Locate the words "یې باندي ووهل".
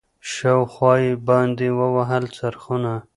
1.03-2.23